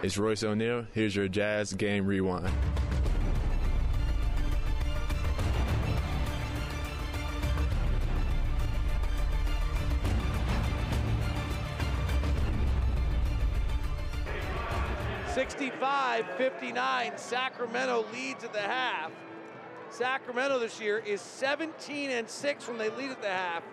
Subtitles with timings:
[0.00, 0.86] It's Royce O'Neal.
[0.94, 2.48] Here's your Jazz Game Rewind.
[15.34, 17.18] Sixty-five, fifty-nine.
[17.18, 19.10] Sacramento leads at the half.
[19.90, 23.64] Sacramento this year is 17 and 6 when they lead at the half.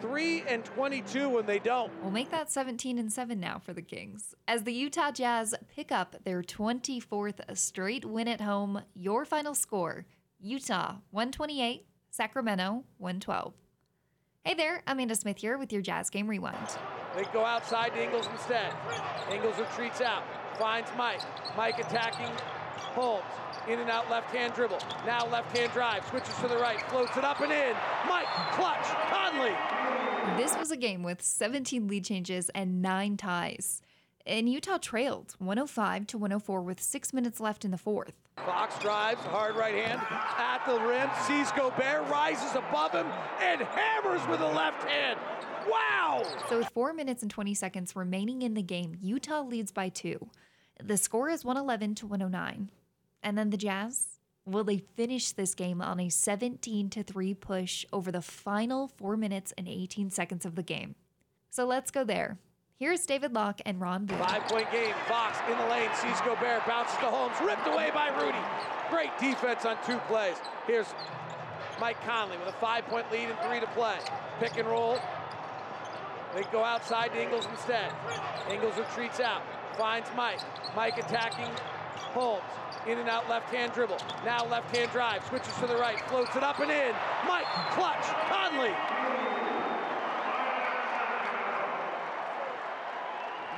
[0.00, 1.92] 3 and 22 when they don't.
[2.02, 4.34] We'll make that 17 and 7 now for the Kings.
[4.48, 10.06] As the Utah Jazz pick up their 24th straight win at home, your final score
[10.40, 13.52] Utah 128, Sacramento 112.
[14.44, 16.56] Hey there, Amanda Smith here with your Jazz Game Rewind.
[17.14, 18.72] They go outside to Ingles instead.
[19.30, 20.24] Ingles retreats out,
[20.58, 21.20] finds Mike.
[21.56, 22.30] Mike attacking
[22.82, 23.24] Holmes.
[23.68, 24.78] In and out left hand dribble.
[25.06, 26.06] Now left hand drive.
[26.08, 26.80] Switches to the right.
[26.90, 27.76] Floats it up and in.
[28.08, 29.54] Mike, clutch, Conley.
[30.36, 33.82] This was a game with 17 lead changes and nine ties.
[34.26, 38.12] And Utah trailed 105 to 104 with six minutes left in the fourth.
[38.36, 43.06] Fox drives, hard right hand at the rim, sees Gobert, rises above him,
[43.40, 45.18] and hammers with the left hand.
[45.68, 46.22] Wow!
[46.48, 50.30] So, with four minutes and 20 seconds remaining in the game, Utah leads by two.
[50.82, 52.70] The score is 111 to 109.
[53.22, 57.84] And then the Jazz, will they finish this game on a 17 to 3 push
[57.92, 60.94] over the final 4 minutes and 18 seconds of the game?
[61.50, 62.38] So let's go there.
[62.76, 64.18] Here's David Locke and Ron Boone.
[64.18, 64.94] Five point game.
[65.06, 68.38] Fox in the lane, sees Gobert, bounces to Holmes, ripped away by Rudy.
[68.88, 70.36] Great defense on two plays.
[70.66, 70.86] Here's
[71.78, 73.98] Mike Conley with a five point lead and three to play.
[74.38, 74.98] Pick and roll.
[76.34, 77.92] They go outside to Ingles instead.
[78.50, 79.42] Ingles retreats out,
[79.80, 80.40] finds Mike.
[80.76, 81.48] Mike attacking
[82.12, 82.42] Holmes.
[82.86, 83.96] In and out left hand dribble.
[84.26, 85.24] Now left hand drive.
[85.26, 85.98] Switches to the right.
[86.08, 86.94] Floats it up and in.
[87.26, 88.74] Mike, clutch, Conley.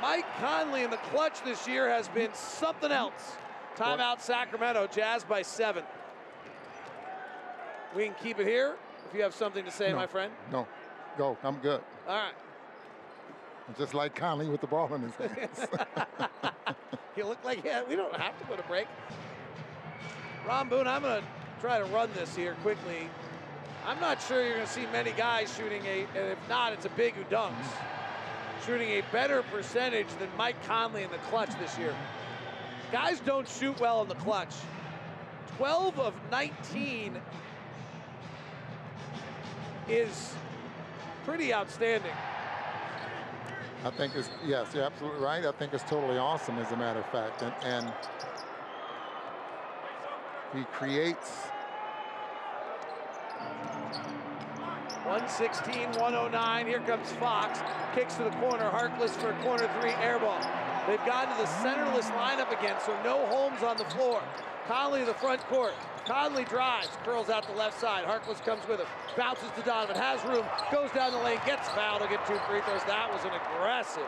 [0.01, 3.35] Mike Conley in the clutch this year has been something else.
[3.75, 5.83] Timeout Sacramento, Jazz by seven.
[7.95, 8.75] We can keep it here
[9.09, 10.31] if you have something to say, no, my friend.
[10.51, 10.67] No,
[11.17, 11.37] go.
[11.43, 11.81] I'm good.
[12.07, 12.33] All right.
[13.77, 15.67] Just like Conley with the ball in his hands.
[17.15, 18.87] he looked like yeah, we don't have to go to break.
[20.47, 21.27] Ron Boone, I'm going to
[21.61, 23.09] try to run this here quickly.
[23.85, 26.85] I'm not sure you're going to see many guys shooting a, and if not, it's
[26.85, 27.53] a big who dunks,
[28.65, 31.95] shooting a better percentage than Mike Conley in the clutch this year.
[32.91, 34.53] Guys don't shoot well in the clutch.
[35.57, 37.19] 12 of 19
[39.89, 40.33] is
[41.25, 42.11] pretty outstanding.
[43.83, 45.45] I think it's, yes, you're absolutely right.
[45.45, 47.41] I think it's totally awesome, as a matter of fact.
[47.41, 47.93] And, and
[50.53, 51.31] he creates.
[55.03, 56.67] 116, 109.
[56.67, 57.59] Here comes Fox.
[57.93, 58.69] Kicks to the corner.
[58.71, 60.39] Harkless for a corner three air ball.
[60.87, 64.21] They've gone to the centerless lineup again, so no Holmes on the floor.
[64.67, 65.73] Conley the front court.
[66.05, 68.03] Conley drives, curls out the left side.
[68.05, 72.01] Harkless comes with him, bounces to Donovan, has room, goes down the lane, gets fouled.
[72.01, 72.83] He'll get two free throws.
[72.83, 74.03] That was an aggressive,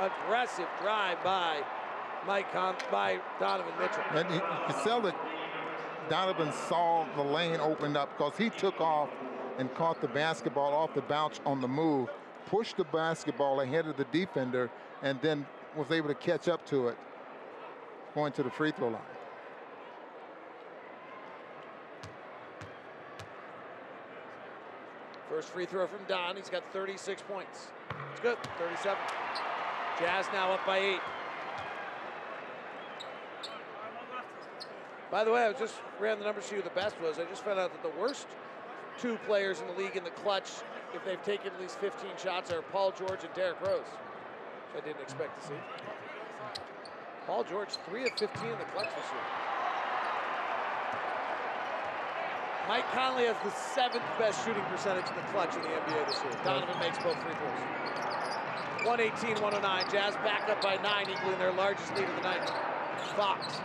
[0.00, 1.62] aggressive drive by
[2.26, 4.02] Mike Con- by Donovan Mitchell.
[4.12, 5.14] And you can tell that
[6.08, 9.10] Donovan saw the lane opened up because he took off
[9.58, 12.08] and caught the basketball off the bounce on the move,
[12.46, 14.70] pushed the basketball ahead of the defender,
[15.02, 15.46] and then
[15.76, 16.96] was able to catch up to it
[18.14, 19.00] going to the free throw line.
[25.28, 26.36] First free throw from Don.
[26.36, 27.68] He's got 36 points.
[28.12, 28.38] It's good.
[28.58, 28.96] 37.
[29.98, 31.00] Jazz now up by eight.
[35.10, 36.62] By the way, I just ran the numbers to you.
[36.62, 38.26] The best was I just found out that the worst
[38.98, 40.50] two players in the league in the clutch,
[40.94, 43.82] if they've taken at least 15 shots, are Paul George and Derrick Rose,
[44.76, 45.60] I didn't expect to see.
[47.26, 49.22] Paul George, three of 15 in the clutch this year.
[52.68, 56.20] Mike Conley has the seventh best shooting percentage in the clutch in the NBA this
[56.24, 56.32] year.
[56.44, 57.84] Donovan makes both free throws.
[58.84, 59.90] 118, 109.
[59.92, 62.50] Jazz back up by nine, equaling their largest lead of the night.
[63.16, 63.60] Fox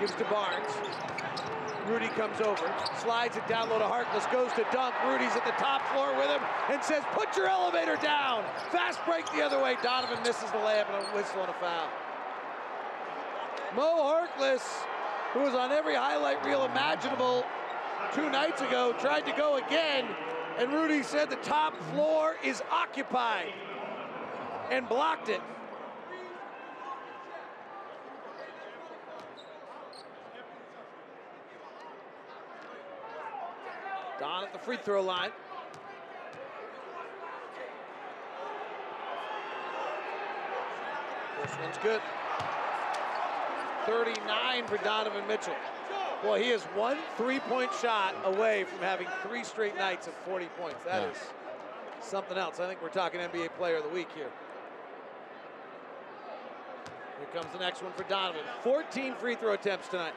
[0.00, 0.70] gives to Barnes.
[1.88, 4.94] Rudy comes over, slides it down low to Harkless, goes to dunk.
[5.06, 8.44] Rudy's at the top floor with him and says, Put your elevator down.
[8.70, 9.76] Fast break the other way.
[9.82, 11.88] Donovan misses the layup and a whistle and a foul.
[13.74, 14.62] Mo Harkless,
[15.32, 17.44] who was on every highlight reel imaginable
[18.14, 20.06] two nights ago, tried to go again,
[20.58, 23.52] and Rudy said the top floor is occupied
[24.70, 25.40] and blocked it.
[34.20, 35.30] Don at the free throw line.
[41.42, 42.00] First one's good.
[43.86, 45.54] 39 for Donovan Mitchell.
[46.22, 50.84] Boy, he is one three-point shot away from having three straight nights of 40 points.
[50.84, 51.08] That Yeah.
[51.08, 51.30] is
[52.00, 52.58] something else.
[52.58, 54.30] I think we're talking NBA Player of the Week here.
[57.18, 58.42] Here comes the next one for Donovan.
[58.62, 60.14] 14 free throw attempts tonight.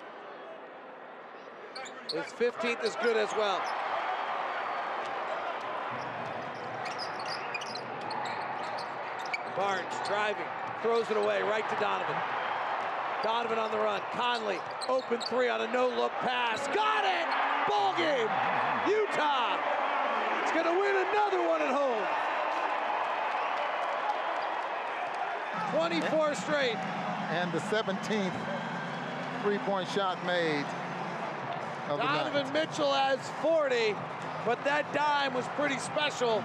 [2.14, 3.62] His 15th is good as well.
[9.56, 10.46] Barnes driving,
[10.82, 12.16] throws it away right to Donovan.
[13.24, 14.02] Donovan on the run.
[14.14, 14.58] Conley,
[14.90, 16.68] open three on a no-look pass.
[16.74, 17.28] Got it!
[17.70, 18.28] Ball game!
[18.88, 19.60] Utah!
[20.42, 22.04] It's gonna win another one at home.
[25.76, 26.78] 24 straight.
[27.32, 28.34] And the 17th
[29.42, 30.66] three-point shot made.
[31.98, 33.96] Donovan Mitchell has 40,
[34.46, 36.44] but that dime was pretty special.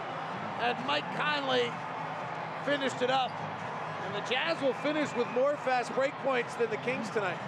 [0.60, 1.70] And Mike Conley
[2.64, 3.30] finished it up.
[4.06, 7.38] And the Jazz will finish with more fast break points than the Kings tonight.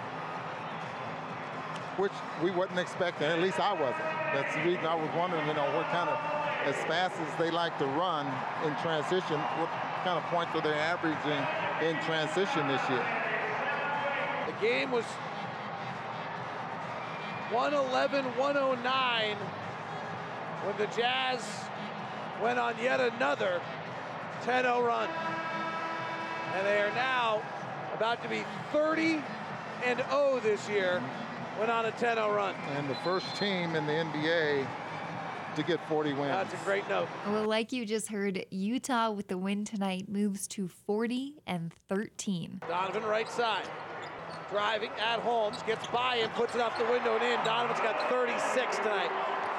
[1.99, 3.27] which we wasn't expecting.
[3.27, 3.97] At least I wasn't.
[4.33, 6.17] That's the reason I was wondering, you know, what kind of,
[6.65, 8.25] as fast as they like to run
[8.65, 9.69] in transition, what
[10.03, 11.43] kind of points are they averaging
[11.83, 13.05] in transition this year?
[14.47, 15.05] The game was
[17.51, 19.35] 111-109
[20.63, 21.41] when the Jazz
[22.41, 23.61] went on yet another
[24.43, 25.09] 10-0 run.
[26.55, 27.41] And they are now
[27.95, 29.21] about to be 30
[29.85, 31.01] and 0 this year,
[31.57, 32.55] went on a 10-0 run.
[32.77, 34.67] And the first team in the NBA
[35.55, 36.27] to get 40 wins.
[36.27, 37.07] That's a great note.
[37.27, 42.61] Well, like you just heard, Utah with the win tonight moves to 40 and 13.
[42.67, 43.67] Donovan right side.
[44.49, 47.45] Driving at Holmes, gets by him, puts it off the window and in.
[47.45, 49.11] Donovan's got 36 tonight.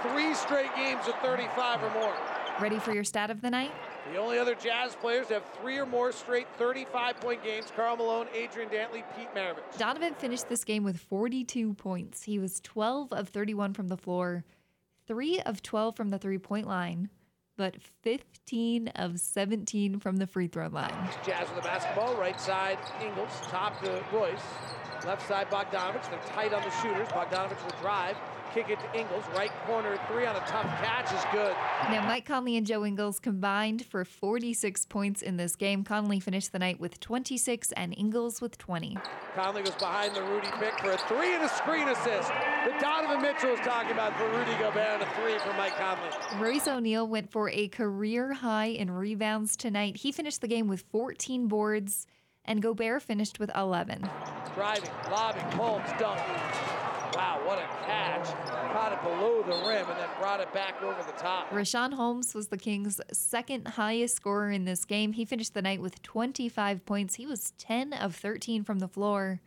[0.02, 2.14] Three straight games of 35 or more.
[2.60, 3.72] Ready for your stat of the night?
[4.12, 8.26] The only other Jazz players to have three or more straight 35-point games, Karl Malone,
[8.34, 9.78] Adrian Dantley, Pete Maravich.
[9.78, 12.24] Donovan finished this game with 42 points.
[12.24, 14.44] He was 12 of 31 from the floor,
[15.06, 17.08] 3 of 12 from the three point line,
[17.60, 20.94] but 15 of 17 from the free throw line.
[21.26, 24.40] Jazz with the basketball, right side, Ingles, top to Royce.
[25.04, 26.08] Left side, Bogdanovich.
[26.08, 27.06] They're tight on the shooters.
[27.08, 28.16] Bogdanovich will drive,
[28.52, 29.24] kick it to Ingles.
[29.34, 31.54] Right corner, three on a tough catch is good.
[31.90, 35.84] Now, Mike Conley and Joe Ingles combined for 46 points in this game.
[35.84, 38.98] Conley finished the night with 26 and Ingles with 20.
[39.34, 42.30] Conley goes behind the Rudy pick for a three and a screen assist.
[42.64, 46.10] The Donovan Mitchell was talking about for Rudy Gobert and a three for Mike Conley.
[46.38, 49.96] Royce O'Neal went for a career high in rebounds tonight.
[49.96, 52.06] He finished the game with 14 boards,
[52.44, 54.08] and Gobert finished with 11.
[54.54, 56.20] Driving, lobbing, Holmes, dunk.
[57.14, 58.26] Wow, what a catch.
[58.72, 61.50] Caught it below the rim and then brought it back over the top.
[61.50, 65.12] Richaun Holmes was the Kings' second highest scorer in this game.
[65.12, 67.16] He finished the night with 25 points.
[67.16, 69.40] He was 10 of 13 from the floor.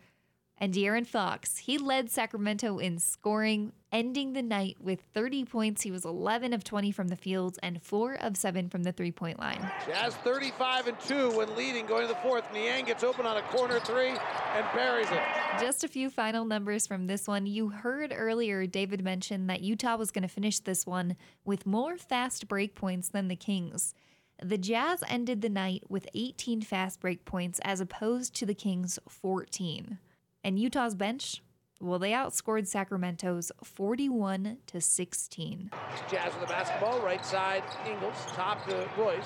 [0.58, 5.82] And De'Aaron Fox, he led Sacramento in scoring, ending the night with 30 points.
[5.82, 9.10] He was 11 of 20 from the field and 4 of 7 from the three
[9.10, 9.68] point line.
[9.84, 12.44] Jazz 35 and 2 when leading going to the fourth.
[12.52, 15.22] Niang gets open on a corner three and buries it.
[15.60, 17.46] Just a few final numbers from this one.
[17.46, 21.98] You heard earlier David mention that Utah was going to finish this one with more
[21.98, 23.92] fast break points than the Kings.
[24.40, 28.98] The Jazz ended the night with 18 fast break points as opposed to the Kings'
[29.08, 29.98] 14.
[30.44, 31.42] And Utah's bench,
[31.80, 35.70] well, they outscored Sacramento's 41 to 16.
[36.10, 39.24] Jazz with the basketball, right side, Ingles, top to Royce.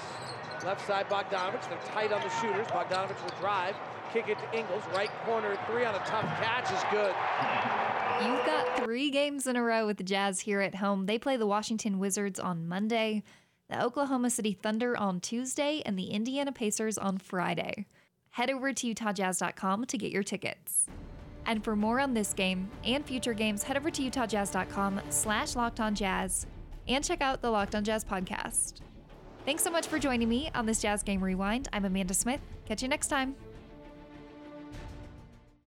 [0.64, 1.68] Left side, Bogdanovich.
[1.68, 2.68] They're tight on the shooters.
[2.68, 3.74] Bogdanovich will drive,
[4.12, 4.82] kick it to Ingles.
[4.94, 7.14] Right corner, three on a tough catch is good.
[8.24, 11.06] You've got three games in a row with the Jazz here at home.
[11.06, 13.22] They play the Washington Wizards on Monday,
[13.68, 17.86] the Oklahoma City Thunder on Tuesday, and the Indiana Pacers on Friday.
[18.30, 20.86] Head over to UtahJazz.com to get your tickets.
[21.48, 25.80] And for more on this game and future games, head over to UtahJazz.com slash Locked
[25.80, 26.46] On Jazz
[26.86, 28.74] and check out the Locked On Jazz podcast.
[29.46, 31.68] Thanks so much for joining me on this Jazz Game Rewind.
[31.72, 32.40] I'm Amanda Smith.
[32.66, 33.34] Catch you next time.